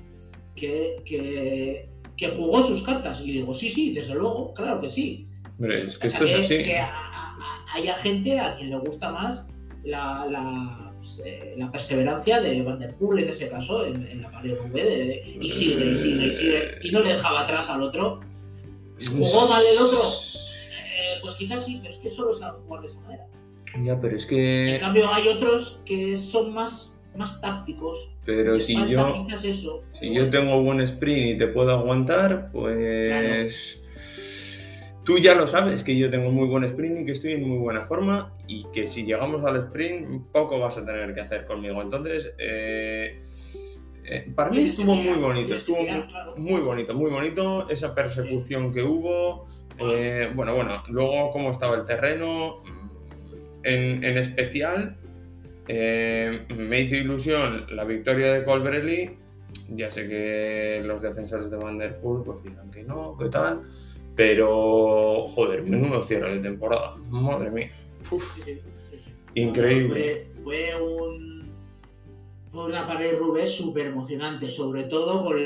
que, 0.55 1.01
que, 1.05 1.89
que 2.17 2.27
jugó 2.29 2.61
sus 2.67 2.83
cartas. 2.83 3.21
Y 3.21 3.31
digo, 3.31 3.53
sí, 3.53 3.69
sí, 3.69 3.93
desde 3.93 4.13
luego, 4.15 4.53
claro 4.53 4.81
que 4.81 4.89
sí. 4.89 5.27
Hombre, 5.57 5.83
es 5.83 5.97
que 5.97 6.07
O 6.07 6.11
sea, 6.11 6.19
esto 6.19 6.25
es 6.39 6.45
así. 6.45 6.63
que 6.63 6.77
a- 6.79 6.87
a- 6.87 7.35
a- 7.37 7.65
haya 7.75 7.95
gente 7.97 8.39
a 8.39 8.55
quien 8.57 8.71
le 8.71 8.77
gusta 8.79 9.11
más 9.11 9.51
la, 9.85 10.27
la, 10.29 10.93
pues, 10.97 11.21
eh, 11.25 11.53
la 11.57 11.71
perseverancia 11.71 12.41
de 12.41 12.61
Van 12.61 12.77
der 12.79 12.95
Poel 12.95 13.23
en 13.23 13.29
ese 13.29 13.47
caso, 13.47 13.85
en, 13.85 14.05
en 14.05 14.21
la 14.21 14.31
Paris 14.31 14.57
Roubaix, 14.57 15.27
y 15.39 15.49
sigue, 15.51 15.85
y 15.91 15.95
sigue, 15.95 16.25
y 16.27 16.29
sigue, 16.31 16.63
y 16.83 16.91
no 16.91 16.99
le 16.99 17.09
dejaba 17.13 17.41
atrás 17.41 17.69
al 17.69 17.81
otro. 17.83 18.19
¿Jugó 19.09 19.47
mal 19.49 19.63
el 19.71 19.77
otro? 19.81 19.99
Eh, 20.03 21.19
pues 21.21 21.35
quizás 21.35 21.65
sí, 21.65 21.79
pero 21.81 21.93
es 21.93 21.99
que 21.99 22.09
solo 22.09 22.33
sabe 22.33 22.59
jugar 22.67 22.81
de 22.81 22.87
esa 22.87 22.99
manera. 22.99 23.25
Ya, 23.83 23.99
pero 23.99 24.15
es 24.15 24.23
En 24.23 24.29
que. 24.29 24.77
cambio, 24.79 25.11
hay 25.13 25.27
otros 25.27 25.81
que 25.85 26.17
son 26.17 26.53
más, 26.53 26.99
más 27.15 27.39
tácticos. 27.41 28.11
Pero 28.25 28.59
si 28.59 28.75
yo. 28.87 29.25
eso. 29.43 29.83
Si 29.93 30.13
yo 30.13 30.29
tengo 30.29 30.61
buen 30.61 30.81
sprint 30.81 31.35
y 31.35 31.37
te 31.37 31.47
puedo 31.47 31.71
aguantar, 31.71 32.51
pues. 32.51 33.77
Tú 35.03 35.17
ya 35.17 35.33
lo 35.33 35.47
sabes, 35.47 35.83
que 35.83 35.97
yo 35.97 36.11
tengo 36.11 36.29
muy 36.31 36.47
buen 36.47 36.63
sprint 36.63 36.99
y 36.99 37.05
que 37.05 37.13
estoy 37.13 37.33
en 37.33 37.47
muy 37.47 37.57
buena 37.57 37.83
forma 37.85 38.35
y 38.47 38.65
que 38.71 38.85
si 38.85 39.03
llegamos 39.03 39.43
al 39.43 39.57
sprint 39.57 40.27
poco 40.31 40.59
vas 40.59 40.77
a 40.77 40.85
tener 40.85 41.15
que 41.15 41.21
hacer 41.21 41.45
conmigo. 41.47 41.81
Entonces, 41.81 42.33
eh, 42.37 43.19
eh, 44.05 44.31
para 44.35 44.51
mí 44.51 44.59
estuvo 44.59 44.93
muy 44.93 45.17
bonito, 45.19 45.55
estuvo 45.55 45.79
muy 46.37 46.61
bonito, 46.61 46.93
muy 46.93 47.09
bonito 47.09 47.67
esa 47.69 47.95
persecución 47.95 48.71
que 48.71 48.83
hubo. 48.83 49.47
eh, 49.79 50.29
bueno, 50.35 50.53
bueno, 50.53 50.83
luego 50.89 51.31
cómo 51.31 51.49
estaba 51.49 51.75
el 51.77 51.85
terreno. 51.85 52.61
En, 53.63 54.03
en 54.03 54.17
especial, 54.17 54.97
eh, 55.67 56.45
me 56.57 56.81
hizo 56.81 56.95
ilusión 56.95 57.65
la 57.75 57.83
victoria 57.83 58.33
de 58.33 58.43
Colbrelli. 58.43 59.17
Ya 59.69 59.91
sé 59.91 60.07
que 60.07 60.81
los 60.85 61.01
defensores 61.01 61.49
de 61.49 61.57
Van 61.57 61.77
Der 61.77 61.99
Poel 61.99 62.23
pues 62.23 62.43
dirán 62.43 62.71
que 62.71 62.83
no, 62.83 63.17
que 63.17 63.29
tal. 63.29 63.63
Pero, 64.15 65.27
joder, 65.29 65.63
menudo 65.63 66.03
cierre 66.03 66.33
de 66.33 66.39
temporada. 66.39 66.97
Madre 67.09 67.49
mía. 67.49 67.71
Uf, 68.09 68.39
increíble. 69.35 70.27
Fue, 70.43 70.71
fue 70.71 70.81
un, 70.81 71.49
fue 72.51 72.65
una 72.65 72.85
pared 72.87 73.17
Rubén 73.17 73.47
súper 73.47 73.87
emocionante, 73.87 74.49
sobre 74.49 74.83
todo 74.83 75.23
con, 75.23 75.39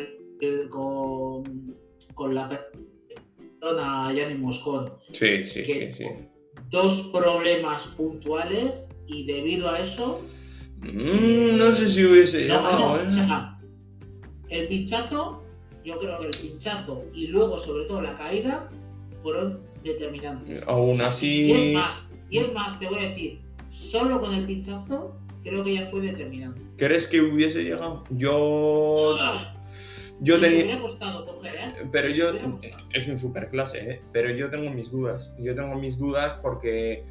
con, 0.69 1.75
con 2.15 2.35
la 2.35 2.49
persona 2.49 4.11
Yanni 4.13 4.35
Moscón. 4.35 4.93
Sí, 5.11 5.45
sí, 5.45 5.63
sí, 5.63 5.93
sí. 5.93 6.05
Dos 6.75 7.09
problemas 7.13 7.83
puntuales 7.95 8.83
y 9.07 9.25
debido 9.25 9.69
a 9.69 9.79
eso, 9.79 10.21
Mm, 10.93 11.57
no 11.57 11.73
sé 11.73 11.89
si 11.89 12.05
hubiese 12.05 12.47
no, 12.47 12.97
¿eh? 12.99 13.05
o 13.07 13.11
sea, 13.11 13.57
el 14.49 14.67
pinchazo, 14.67 15.43
yo 15.83 15.97
creo 15.99 16.19
que 16.19 16.27
el 16.27 16.31
pinchazo 16.31 17.05
y 17.13 17.27
luego 17.27 17.59
sobre 17.59 17.85
todo 17.85 18.01
la 18.01 18.15
caída 18.15 18.69
fueron 19.23 19.61
determinantes. 19.83 20.63
Aún 20.67 20.91
O 20.91 20.95
sea, 20.95 21.07
así. 21.07 21.45
Y 21.45 21.51
es 21.51 21.73
más, 21.73 22.07
y 22.29 22.37
es 22.37 22.53
más, 22.53 22.79
te 22.79 22.87
voy 22.87 22.99
a 22.99 23.09
decir, 23.09 23.39
solo 23.69 24.19
con 24.19 24.33
el 24.33 24.45
pinchazo 24.45 25.15
creo 25.43 25.63
que 25.63 25.75
ya 25.75 25.87
fue 25.89 26.01
determinante. 26.01 26.61
¿Crees 26.77 27.07
que 27.07 27.21
hubiese 27.21 27.63
llegado? 27.63 28.03
Yo. 28.11 29.15
Yo 30.21 30.37
Y 30.37 30.41
se 30.41 30.49
tenía. 30.49 30.81
Pero 31.91 32.09
yo. 32.09 32.31
Es 32.93 33.07
un 33.07 33.17
superclase, 33.17 33.79
¿eh? 33.79 34.01
Pero 34.11 34.31
yo 34.31 34.49
tengo 34.49 34.69
mis 34.71 34.91
dudas. 34.91 35.31
Yo 35.39 35.55
tengo 35.55 35.75
mis 35.75 35.97
dudas 35.97 36.39
porque. 36.41 37.03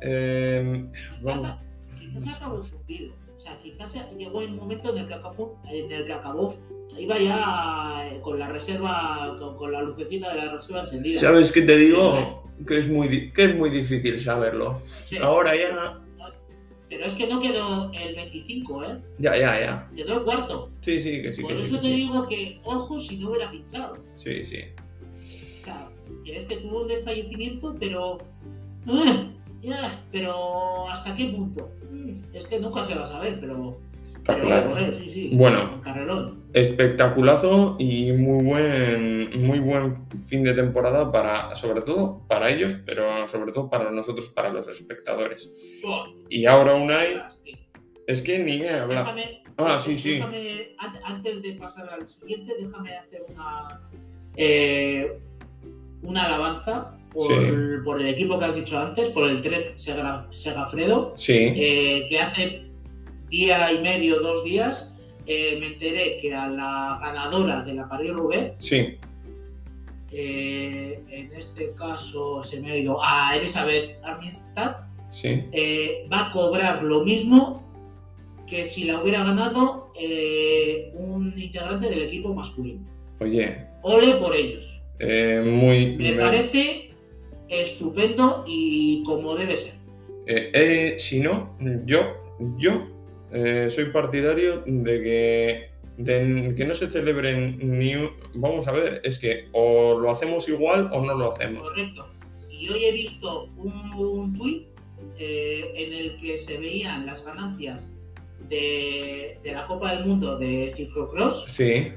eh, 0.00 0.84
vamos. 1.22 1.58
Quizás, 1.98 2.24
quizás 2.24 2.36
acabó 2.36 2.62
fundido. 2.62 3.14
O 3.36 3.40
sea, 3.40 3.58
quizás 3.62 3.96
llegó 4.18 4.40
un 4.40 4.56
momento 4.56 4.92
en 4.94 4.98
el 4.98 5.08
que 5.08 5.14
acabó, 5.14 5.58
en 5.70 5.90
el 5.90 6.04
que 6.04 6.12
acabó 6.12 6.54
iba 6.98 7.18
ya 7.18 8.08
eh, 8.10 8.20
con 8.20 8.38
la 8.38 8.48
reserva, 8.48 9.34
con, 9.38 9.56
con 9.56 9.72
la 9.72 9.82
lucecita 9.82 10.34
de 10.34 10.44
la 10.44 10.52
reserva 10.56 10.82
encendida. 10.82 11.20
¿Sabes 11.20 11.52
qué 11.52 11.62
te 11.62 11.76
digo? 11.76 12.44
Que 12.66 12.78
es 12.78 12.88
muy, 12.88 13.32
que 13.32 13.44
es 13.44 13.56
muy 13.56 13.70
difícil 13.70 14.20
saberlo. 14.20 14.78
Sí. 14.84 15.16
Ahora 15.16 15.56
ya. 15.56 16.00
Pero 16.90 17.04
es 17.04 17.14
que 17.14 17.28
no 17.28 17.40
quedó 17.40 17.92
el 17.92 18.16
25, 18.16 18.84
¿eh? 18.84 19.00
Ya, 19.20 19.36
ya, 19.36 19.60
ya. 19.60 19.90
Quedó 19.94 20.18
el 20.18 20.24
cuarto. 20.24 20.70
Sí, 20.80 20.98
sí, 21.00 21.22
que 21.22 21.30
sí, 21.32 21.42
Por 21.42 21.52
que 21.56 21.62
eso 21.62 21.76
te 21.78 21.86
sí. 21.86 21.94
digo 21.94 22.26
que, 22.26 22.60
ojo, 22.64 22.98
si 22.98 23.16
no 23.18 23.30
hubiera 23.30 23.48
pinchado. 23.50 23.96
Sí, 24.14 24.44
sí. 24.44 24.58
O 25.60 25.64
sea, 25.64 25.88
que 26.24 26.36
es 26.36 26.46
que 26.46 26.56
tuvo 26.56 26.82
un 26.82 26.88
desfallecimiento, 26.88 27.76
pero. 27.78 28.18
¡ah! 28.88 29.30
ya, 29.62 30.04
pero 30.10 30.88
¿hasta 30.90 31.14
qué 31.14 31.26
punto? 31.26 31.70
Mm, 31.92 32.10
Es 32.34 32.46
que 32.48 32.58
nunca 32.58 32.84
se 32.84 32.96
va 32.96 33.02
a 33.04 33.06
saber, 33.06 33.38
pero. 33.40 33.78
Está 34.30 34.42
pero 34.42 34.46
claro. 34.48 34.70
por 34.70 34.78
él, 34.80 34.94
sí, 34.96 35.10
sí. 35.10 35.30
Bueno. 35.34 35.70
Un 35.74 35.80
carrerón. 35.80 36.40
espectaculazo 36.52 37.76
y 37.78 38.12
muy 38.12 38.44
buen, 38.44 39.42
muy 39.46 39.60
buen 39.60 39.94
fin 40.24 40.42
de 40.42 40.52
temporada 40.54 41.12
para, 41.12 41.54
sobre 41.54 41.82
todo 41.82 42.22
para 42.28 42.50
ellos, 42.50 42.74
pero 42.84 43.28
sobre 43.28 43.52
todo 43.52 43.70
para 43.70 43.90
nosotros, 43.90 44.28
para 44.30 44.50
los 44.50 44.66
espectadores. 44.68 45.52
Oh, 45.84 46.06
Y 46.28 46.46
ahora 46.46 46.74
Unai, 46.74 47.20
sí. 47.44 47.52
es 48.06 48.22
que 48.22 48.38
ni 48.40 48.66
hablado. 48.66 49.14
Déjame, 49.14 49.42
Ah, 49.62 49.78
sí, 49.78 49.94
déjame, 49.94 50.74
antes 51.04 51.42
de 51.42 51.52
pasar 51.52 51.90
al 51.90 52.08
siguiente, 52.08 52.54
déjame 52.58 52.96
hacer 52.96 53.22
una, 53.28 53.80
eh, 54.36 55.20
una 56.02 56.24
alabanza 56.24 56.96
por, 57.12 57.26
Sí. 57.30 57.34
por 57.84 58.00
el 58.00 58.08
equipo 58.08 58.38
que 58.38 58.44
has 58.46 58.54
dicho 58.54 58.78
antes, 58.78 59.10
por 59.10 59.28
el 59.28 59.42
tren 59.42 59.78
Segafredo, 60.30 61.12
Sí, 61.18 61.52
eh, 61.54 62.06
que 62.08 62.18
hace 62.20 62.69
día 63.30 63.72
y 63.72 63.80
medio, 63.80 64.20
dos 64.20 64.44
días, 64.44 64.92
eh, 65.26 65.56
me 65.60 65.68
enteré 65.68 66.18
que 66.20 66.34
a 66.34 66.48
la 66.48 66.98
ganadora 67.02 67.62
de 67.62 67.74
la 67.74 67.88
París-Roubaix, 67.88 68.52
sí, 68.58 68.98
eh, 70.12 71.02
en 71.10 71.32
este 71.32 71.72
caso 71.74 72.42
se 72.42 72.60
me 72.60 72.72
ha 72.72 72.76
ido 72.76 72.98
a 73.02 73.36
Elizabeth 73.36 73.98
Armistad, 74.02 74.76
sí. 75.10 75.44
eh, 75.52 76.06
va 76.12 76.28
a 76.28 76.32
cobrar 76.32 76.82
lo 76.82 77.04
mismo 77.04 77.62
que 78.48 78.64
si 78.64 78.84
la 78.84 79.00
hubiera 79.00 79.22
ganado 79.22 79.92
un 80.94 81.34
integrante 81.36 81.88
del 81.88 82.02
equipo 82.02 82.34
masculino. 82.34 82.80
Oye, 83.20 83.66
Ole 83.82 84.14
por 84.14 84.34
ellos. 84.34 84.82
muy... 84.98 85.96
Me 85.96 86.12
me- 86.12 86.18
parece 86.20 86.90
estupendo 87.48 88.44
y 88.48 89.02
como 89.04 89.36
debe 89.36 89.56
ser. 89.56 89.74
eh, 90.26 90.50
eh, 90.54 90.94
si 90.98 91.20
no, 91.20 91.56
yo, 91.86 92.00
yo 92.56 92.86
eh, 93.32 93.68
soy 93.70 93.86
partidario 93.86 94.62
de 94.66 95.02
que, 95.02 95.70
de 95.98 96.54
que 96.54 96.64
no 96.64 96.74
se 96.74 96.90
celebren 96.90 97.58
ni 97.78 97.94
un... 97.94 98.10
Vamos 98.34 98.68
a 98.68 98.72
ver, 98.72 99.00
es 99.04 99.18
que 99.18 99.48
o 99.52 99.98
lo 99.98 100.10
hacemos 100.10 100.48
igual 100.48 100.90
o 100.92 101.04
no 101.04 101.14
lo 101.14 101.32
hacemos. 101.32 101.68
Correcto. 101.68 102.08
Y 102.48 102.68
hoy 102.68 102.84
he 102.84 102.92
visto 102.92 103.44
un, 103.56 103.72
un 103.94 104.36
tuit 104.36 104.68
eh, 105.18 105.72
en 105.76 105.92
el 105.92 106.16
que 106.18 106.38
se 106.38 106.58
veían 106.58 107.06
las 107.06 107.24
ganancias 107.24 107.92
de, 108.48 109.38
de 109.42 109.52
la 109.52 109.66
Copa 109.66 109.94
del 109.94 110.04
Mundo 110.06 110.38
de 110.38 110.72
ciclocross 110.76 111.46
Sí, 111.48 111.92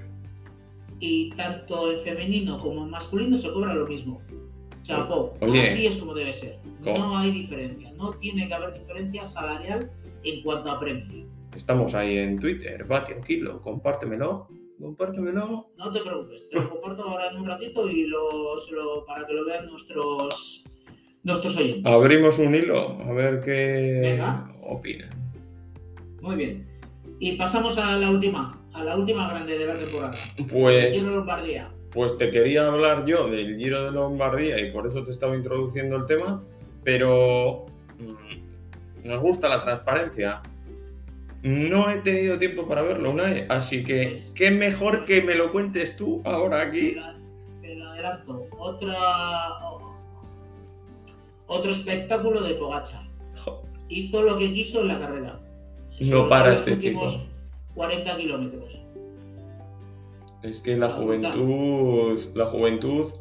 y 1.05 1.31
tanto 1.31 1.91
en 1.91 1.99
femenino 1.99 2.59
como 2.61 2.83
en 2.83 2.89
masculino 2.89 3.35
se 3.35 3.51
cobra 3.51 3.73
lo 3.73 3.85
mismo. 3.85 4.21
Chapó, 4.83 5.33
Oye. 5.41 5.67
así 5.67 5.85
es 5.85 5.97
como 5.97 6.13
debe 6.13 6.31
ser. 6.31 6.59
¿Cómo? 6.81 6.97
No 6.97 7.17
hay 7.17 7.31
diferencia, 7.31 7.91
no 7.91 8.11
tiene 8.13 8.47
que 8.47 8.53
haber 8.53 8.73
diferencia 8.79 9.27
salarial 9.27 9.91
en 10.23 10.41
cuanto 10.43 10.71
a 10.71 10.79
premios. 10.79 11.25
Estamos 11.55 11.93
ahí 11.95 12.17
en 12.17 12.39
Twitter, 12.39 12.83
Batio 12.85 13.21
Kilo, 13.21 13.61
compártemelo, 13.61 14.47
compártemelo. 14.79 15.67
No 15.77 15.91
te 15.91 15.99
preocupes, 16.01 16.49
te 16.49 16.55
lo 16.59 16.69
comparto 16.69 17.03
ahora 17.03 17.29
en 17.31 17.37
un 17.37 17.45
ratito 17.47 17.89
y 17.89 18.07
lo- 18.07 18.55
para 19.07 19.25
que 19.27 19.33
lo 19.33 19.45
vean 19.45 19.67
nuestros, 19.67 20.65
nuestros 21.23 21.57
oyentes. 21.57 21.85
Abrimos 21.85 22.39
un 22.39 22.55
hilo, 22.55 22.99
a 23.01 23.13
ver 23.13 23.41
qué 23.41 23.99
Venga. 24.01 24.51
opinan. 24.63 25.09
Muy 26.21 26.35
bien. 26.37 26.67
Y 27.19 27.33
pasamos 27.37 27.77
a 27.77 27.97
la 27.97 28.09
última, 28.09 28.59
a 28.73 28.83
la 28.83 28.97
última 28.97 29.29
grande 29.29 29.57
de 29.57 29.67
la 29.67 29.77
temporada. 29.77 30.15
Pues, 30.49 30.93
Giro 30.93 31.09
de 31.11 31.15
Lombardía. 31.17 31.69
pues 31.91 32.17
te 32.17 32.31
quería 32.31 32.65
hablar 32.67 33.05
yo 33.05 33.27
del 33.29 33.57
Giro 33.57 33.85
de 33.85 33.91
Lombardía 33.91 34.59
y 34.59 34.71
por 34.71 34.87
eso 34.87 35.03
te 35.03 35.11
estaba 35.11 35.35
introduciendo 35.35 35.95
el 35.97 36.05
tema, 36.07 36.43
pero 36.83 37.65
mm, 37.99 38.52
nos 39.03 39.21
gusta 39.21 39.49
la 39.49 39.61
transparencia. 39.61 40.41
No 41.41 41.89
he 41.89 41.97
tenido 41.97 42.39
tiempo 42.39 42.67
para 42.67 42.81
verlo, 42.81 43.11
Unai, 43.11 43.45
así 43.49 43.83
que 43.83 44.17
qué 44.33 44.49
mejor 44.51 45.03
que 45.05 45.21
me 45.21 45.35
lo 45.35 45.51
cuentes 45.51 45.95
tú 45.95 46.21
ahora 46.23 46.61
aquí. 46.61 46.95
te 47.61 47.75
lo 47.75 47.91
adelanto. 47.91 48.47
Otra, 48.57 48.95
otro 51.47 51.71
espectáculo 51.71 52.41
de 52.43 52.53
Pogacha. 52.55 53.05
Hizo 53.89 54.23
lo 54.23 54.37
que 54.37 54.53
quiso 54.53 54.81
en 54.81 54.87
la 54.87 54.99
carrera. 54.99 55.39
No 55.99 56.29
para 56.29 56.55
este 56.55 56.79
chico. 56.79 57.11
40 57.75 58.17
kilómetros. 58.17 58.81
Es 60.43 60.59
que 60.59 60.77
la 60.77 60.89
juventud, 60.89 62.19
la 62.35 62.45
juventud 62.45 63.11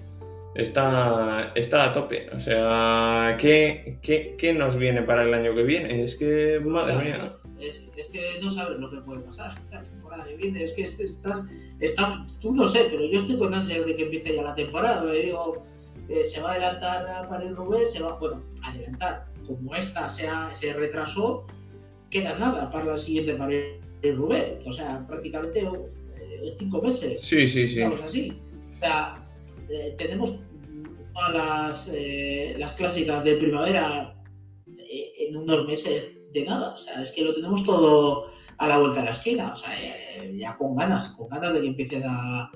está, 0.55 1.53
está 1.55 1.85
a 1.85 1.93
tope. 1.93 2.29
O 2.31 2.41
sea, 2.41 3.37
¿qué, 3.39 3.99
qué, 4.03 4.35
qué 4.39 4.53
nos 4.53 4.77
viene 4.77 5.03
para 5.03 5.23
el 5.25 5.35
año 5.35 5.55
que 5.55 5.63
viene? 5.63 6.03
Es 6.03 6.17
que, 6.17 6.61
madre 6.65 6.97
mía. 7.05 7.37
Es, 7.59 7.89
es 7.97 8.09
que 8.11 8.41
no 8.43 8.51
sabes 8.51 8.79
lo 8.79 8.91
que 8.91 8.99
puede 8.99 9.23
pasar 9.23 9.55
la 9.71 9.83
temporada 9.83 10.25
que 10.27 10.37
viene. 10.37 10.65
Es 10.65 10.73
que 10.73 10.83
es- 10.83 10.99
estás, 11.01 11.47
está, 11.81 12.27
tú 12.41 12.55
no 12.55 12.67
sé, 12.69 12.87
pero 12.91 13.05
yo 13.07 13.21
estoy 13.21 13.39
con 13.39 13.55
ansias 13.55 13.87
de 13.87 13.95
que 13.97 14.03
empiece 14.05 14.35
ya 14.35 14.43
la 14.43 14.55
temporada. 14.55 15.03
Me 15.05 15.13
digo, 15.13 15.63
eh, 16.09 16.25
se 16.25 16.41
va 16.41 16.51
a 16.51 16.53
adelantar 16.55 17.09
a 17.09 17.29
París 17.29 17.53
Roubaix, 17.55 17.93
se 17.93 18.03
va, 18.03 18.19
bueno, 18.19 18.43
adelantar. 18.65 19.27
Como 19.47 19.75
esta 19.75 20.09
se, 20.09 20.27
ha- 20.29 20.53
se 20.53 20.73
retrasó, 20.73 21.47
queda 22.11 22.37
nada 22.39 22.71
para 22.71 22.85
la 22.85 22.99
siguiente 22.99 23.35
París-Roubaix. 23.35 24.67
O 24.67 24.73
sea, 24.73 25.05
prácticamente 25.07 25.61
eh, 25.61 26.55
cinco 26.59 26.83
meses. 26.83 27.21
Sí, 27.21 27.47
sí, 27.47 27.69
sí. 27.69 27.77
Digamos 27.77 28.03
así. 28.03 28.41
O 28.77 28.79
sea, 28.81 29.22
eh, 29.73 29.95
tenemos 29.99 30.35
todas 31.15 31.33
las, 31.33 31.91
eh, 31.95 32.55
las 32.59 32.75
clásicas 32.75 33.25
de 33.25 33.37
primavera 33.37 34.15
eh, 34.67 35.11
en 35.29 35.37
unos 35.37 35.67
meses 35.67 36.19
de 36.33 36.45
nada. 36.45 36.75
O 36.75 36.79
sea, 36.79 37.03
es 37.03 37.13
que 37.13 37.23
lo 37.23 37.35
tenemos 37.35 37.65
todo 37.65 38.27
a 38.59 38.69
la 38.69 38.79
vuelta 38.79 39.01
de 39.01 39.07
la 39.07 39.11
esquina. 39.13 39.53
O 39.53 39.57
sea, 39.57 39.71
ya 40.37 40.57
con 40.57 40.77
ganas, 40.77 41.09
con 41.11 41.29
ganas 41.29 41.53
de 41.55 41.61
que 41.61 41.67
empiecen 41.69 42.05
a, 42.07 42.51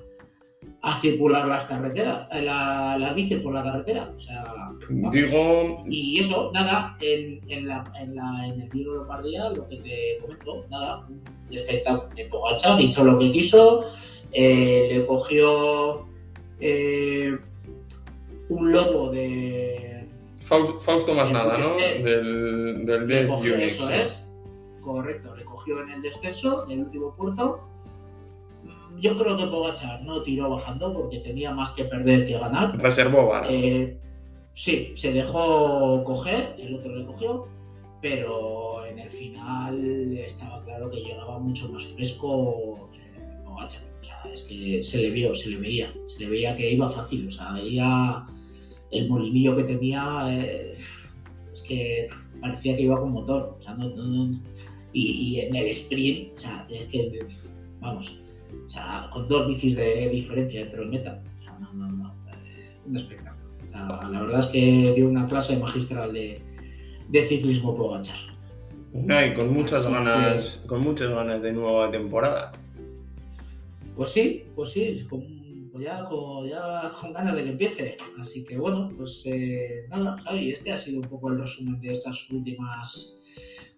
a 0.81 1.01
circular 1.01 1.47
las 1.47 1.65
carreteras, 1.65 2.27
la- 2.43 2.97
las 2.99 3.15
bicis 3.15 3.39
por 3.41 3.53
la 3.53 3.63
carretera. 3.63 4.13
O 4.15 4.19
sea. 4.19 4.43
Digo, 5.11 5.83
y 5.89 6.19
eso, 6.19 6.51
nada, 6.53 6.97
en, 7.01 7.41
en, 7.49 7.67
la, 7.67 7.91
en, 7.99 8.15
la, 8.15 8.47
en 8.47 8.61
el 8.61 8.71
Giro 8.71 8.91
de 8.93 8.97
Lombardía, 8.99 9.49
lo 9.49 9.67
que 9.67 9.77
te 9.77 10.17
comento, 10.21 10.65
nada, 10.69 11.07
espectáculo 11.51 12.13
de 12.15 12.25
Pogacar, 12.25 12.79
hizo 12.81 13.03
lo 13.03 13.19
que 13.19 13.31
quiso, 13.31 13.85
eh, 14.33 14.87
le 14.91 15.05
cogió 15.05 16.06
eh, 16.59 17.37
un 18.49 18.71
lobo 18.71 19.11
de, 19.11 20.07
Faus- 20.41 20.79
Fausto 20.81 21.13
más 21.13 21.31
nada, 21.31 21.57
¿no? 21.57 21.75
Del, 22.03 22.85
del 22.85 23.07
Death 23.07 23.27
cogió, 23.29 23.55
Unix. 23.55 23.73
eso 23.73 23.89
es, 23.89 24.25
correcto, 24.81 25.35
le 25.35 25.43
cogió 25.43 25.81
en 25.83 25.89
el 25.89 26.01
descenso 26.01 26.65
del 26.65 26.79
último 26.81 27.13
puerto. 27.15 27.67
Mm, 28.63 28.99
Yo 28.99 29.17
creo 29.17 29.35
que 29.37 29.45
Pogachar 29.47 30.01
no 30.03 30.23
tiró 30.23 30.49
bajando 30.49 30.93
porque 30.93 31.19
tenía 31.19 31.51
más 31.53 31.71
que 31.71 31.83
perder 31.85 32.25
que 32.25 32.37
ganar. 32.39 32.77
Reservó 32.79 33.27
vara. 33.27 33.47
Eh, 33.51 33.99
sí, 34.53 34.93
se 34.95 35.11
dejó 35.11 36.03
coger, 36.05 36.55
el 36.59 36.75
otro 36.75 36.95
le 36.95 37.05
cogió, 37.05 37.47
pero 38.01 38.85
en 38.85 38.99
el 38.99 39.09
final 39.09 40.17
estaba 40.17 40.63
claro 40.63 40.89
que 40.89 41.01
llegaba 41.01 41.37
mucho 41.39 41.67
más 41.73 41.83
fresco 41.87 42.87
eh, 42.93 43.69
sea, 43.69 44.23
es 44.31 44.43
que 44.43 44.81
se 44.81 44.99
le 45.01 45.09
vio, 45.11 45.35
se 45.35 45.49
le 45.49 45.57
veía, 45.57 45.91
se 46.17 46.23
le 46.23 46.29
veía 46.29 46.55
que 46.55 46.71
iba 46.73 46.89
fácil, 46.89 47.27
o 47.27 47.31
sea, 47.31 47.51
veía 47.53 48.25
el 48.91 49.09
molinillo 49.09 49.55
que 49.55 49.63
tenía, 49.63 50.25
eh, 50.29 50.75
es 51.53 51.61
que 51.61 52.07
parecía 52.41 52.75
que 52.75 52.83
iba 52.83 52.99
con 52.99 53.11
motor, 53.11 53.57
o 53.59 53.61
sea, 53.61 53.75
no- 53.75 53.89
no- 53.89 54.03
no- 54.03 54.39
y, 54.93 55.11
y 55.11 55.39
en 55.41 55.55
el 55.55 55.67
sprint, 55.67 56.33
o 56.37 56.37
sea, 56.41 56.67
es 56.69 56.85
que, 56.85 57.25
vamos, 57.79 58.19
o 58.65 58.69
sea, 58.69 59.09
con 59.11 59.27
dos 59.27 59.47
bicis 59.47 59.75
de 59.75 60.09
diferencia 60.09 60.61
entre 60.61 60.81
el 60.83 60.89
meta, 60.89 61.21
o 61.39 61.43
sea, 61.43 61.59
no, 61.59 61.73
no, 61.73 61.87
no, 61.91 62.15
un 62.85 62.95
espectáculo. 62.95 63.37
La, 63.73 64.21
verdad 64.21 64.39
es 64.39 64.47
que 64.47 64.93
dio 64.95 65.07
una 65.07 65.27
clase 65.27 65.55
magistral 65.57 66.11
de, 66.13 66.41
de 67.09 67.27
ciclismo 67.27 67.75
Pogachar. 67.75 68.17
Unai, 68.93 69.35
con 69.35 69.53
muchas 69.53 69.85
Así 69.85 69.93
ganas, 69.93 70.65
con 70.67 70.81
muchas 70.81 71.09
ganas 71.11 71.41
de 71.43 71.53
nueva 71.53 71.91
temporada. 71.91 72.53
Pues 73.95 74.11
sí, 74.11 74.45
pues 74.55 74.71
sí, 74.71 75.05
con, 75.09 75.36
pues 75.77 75.85
ya, 75.85 76.05
con, 76.05 76.47
ya 76.47 76.91
con 76.99 77.13
ganas 77.13 77.35
de 77.35 77.43
que 77.43 77.49
empiece. 77.49 77.97
Así 78.19 78.43
que 78.43 78.57
bueno, 78.57 78.91
pues 78.97 79.23
eh, 79.25 79.85
nada, 79.89 80.17
Javi, 80.23 80.51
este 80.51 80.71
ha 80.71 80.77
sido 80.77 81.01
un 81.01 81.07
poco 81.07 81.29
el 81.31 81.39
resumen 81.39 81.79
de 81.79 81.93
estas 81.93 82.29
últimas 82.31 83.15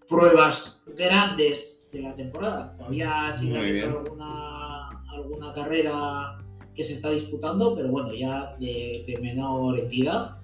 pruebas 0.07 0.81
grandes 0.97 1.85
de 1.91 2.01
la 2.01 2.15
temporada. 2.15 2.71
Todavía 2.77 3.31
sigue 3.33 3.57
habiendo 3.57 3.87
bien. 3.87 4.05
alguna, 4.05 4.89
alguna 5.09 5.53
carrera 5.53 6.37
que 6.73 6.83
se 6.83 6.93
está 6.93 7.09
disputando, 7.09 7.75
pero 7.75 7.89
bueno, 7.89 8.13
ya 8.13 8.55
de, 8.59 9.03
de 9.05 9.17
menor 9.21 9.77
entidad. 9.77 10.39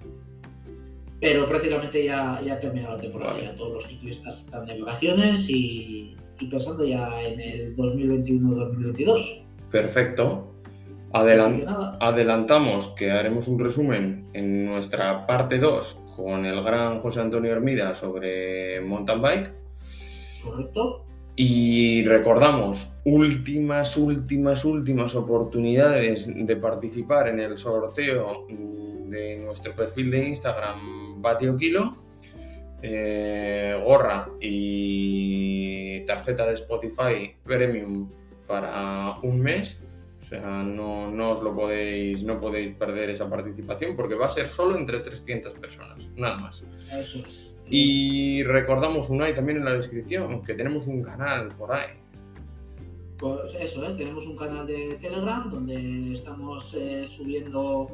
Pero 1.20 1.48
prácticamente 1.48 2.04
ya, 2.04 2.38
ya 2.44 2.54
ha 2.54 2.60
terminado 2.60 2.96
la 2.96 3.02
temporada. 3.02 3.32
Vale. 3.32 3.44
Ya 3.44 3.56
todos 3.56 3.72
los 3.72 3.86
ciclistas 3.86 4.44
están 4.44 4.66
de 4.66 4.78
vacaciones 4.82 5.48
y, 5.48 6.14
y 6.38 6.46
pensando 6.48 6.84
ya 6.84 7.22
en 7.22 7.40
el 7.40 7.76
2021-2022. 7.76 9.42
Perfecto. 9.70 10.55
Adelantamos 11.16 12.88
que 12.88 13.10
haremos 13.10 13.48
un 13.48 13.58
resumen 13.58 14.28
en 14.32 14.66
nuestra 14.66 15.26
parte 15.26 15.58
2 15.58 16.02
con 16.16 16.44
el 16.44 16.62
gran 16.62 17.00
José 17.00 17.20
Antonio 17.20 17.52
Hermida 17.52 17.94
sobre 17.94 18.80
mountain 18.80 19.22
bike. 19.22 19.52
correcto. 20.42 21.06
Y 21.38 22.02
recordamos, 22.04 22.96
últimas, 23.04 23.98
últimas, 23.98 24.64
últimas 24.64 25.14
oportunidades 25.14 26.26
de 26.34 26.56
participar 26.56 27.28
en 27.28 27.40
el 27.40 27.58
sorteo 27.58 28.46
de 28.48 29.36
nuestro 29.44 29.74
perfil 29.74 30.10
de 30.12 30.28
Instagram 30.28 31.20
Batio 31.20 31.58
Kilo, 31.58 31.94
eh, 32.80 33.78
gorra 33.84 34.30
y 34.40 36.00
tarjeta 36.06 36.46
de 36.46 36.54
Spotify 36.54 37.34
Premium 37.44 38.08
para 38.46 39.14
un 39.22 39.40
mes. 39.40 39.82
O 40.26 40.28
sea, 40.28 40.64
no, 40.64 41.08
no 41.08 41.30
os 41.30 41.40
lo 41.40 41.54
podéis, 41.54 42.24
no 42.24 42.40
podéis 42.40 42.74
perder 42.74 43.10
esa 43.10 43.30
participación 43.30 43.94
porque 43.94 44.16
va 44.16 44.26
a 44.26 44.28
ser 44.28 44.48
solo 44.48 44.76
entre 44.76 44.98
300 44.98 45.54
personas, 45.54 46.08
nada 46.16 46.36
más. 46.38 46.64
Eso 46.92 47.20
es. 47.24 47.56
Y 47.70 48.42
recordamos 48.42 49.08
Unai 49.08 49.34
también 49.34 49.58
en 49.58 49.64
la 49.64 49.74
descripción 49.74 50.42
que 50.42 50.54
tenemos 50.54 50.88
un 50.88 51.04
canal 51.04 51.46
por 51.56 51.72
ahí. 51.72 51.90
Pues 53.18 53.54
eso 53.54 53.86
es, 53.86 53.96
tenemos 53.96 54.26
un 54.26 54.36
canal 54.36 54.66
de 54.66 54.96
Telegram 55.00 55.48
donde 55.48 56.14
estamos 56.14 56.74
eh, 56.74 57.06
subiendo 57.06 57.88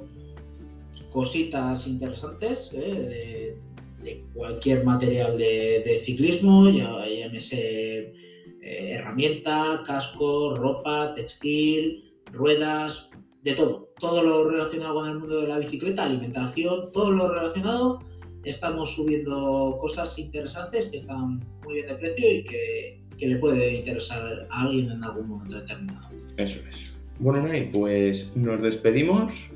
cositas 1.12 1.86
interesantes 1.86 2.70
eh, 2.72 3.58
de, 4.00 4.10
de 4.10 4.24
cualquier 4.32 4.86
material 4.86 5.36
de, 5.36 5.82
de 5.84 6.00
ciclismo, 6.02 6.70
ya 6.70 7.04
llámese 7.06 8.14
eh, 8.62 8.92
herramienta, 8.94 9.82
casco, 9.86 10.56
ropa, 10.56 11.14
textil, 11.14 12.11
ruedas, 12.32 13.10
de 13.42 13.54
todo. 13.54 13.90
Todo 14.00 14.22
lo 14.22 14.50
relacionado 14.50 14.94
con 14.94 15.08
el 15.08 15.18
mundo 15.18 15.40
de 15.40 15.48
la 15.48 15.58
bicicleta, 15.58 16.04
alimentación, 16.04 16.90
todo 16.92 17.10
lo 17.12 17.28
relacionado. 17.28 18.00
Estamos 18.44 18.94
subiendo 18.94 19.76
cosas 19.80 20.18
interesantes 20.18 20.86
que 20.86 20.96
están 20.96 21.44
muy 21.64 21.74
bien 21.74 21.86
de 21.86 21.94
precio 21.94 22.30
y 22.30 22.44
que, 22.44 23.00
que 23.16 23.26
le 23.28 23.36
puede 23.36 23.74
interesar 23.74 24.48
a 24.50 24.62
alguien 24.62 24.90
en 24.90 25.04
algún 25.04 25.28
momento 25.28 25.56
determinado. 25.56 26.08
Eso 26.36 26.60
es. 26.68 27.04
Bueno, 27.18 27.44
Unai, 27.44 27.70
pues 27.70 28.34
nos 28.34 28.60
despedimos. 28.62 29.50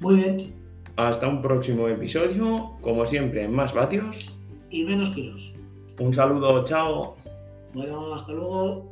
Muy 0.00 0.16
bien. 0.16 0.54
Hasta 0.96 1.26
un 1.26 1.42
próximo 1.42 1.88
episodio. 1.88 2.76
Como 2.80 3.06
siempre, 3.06 3.48
más 3.48 3.74
vatios. 3.74 4.32
Y 4.70 4.84
menos 4.84 5.10
kilos. 5.10 5.52
Un 5.98 6.12
saludo, 6.12 6.62
chao. 6.64 7.16
Bueno, 7.74 8.14
hasta 8.14 8.32
luego. 8.32 8.89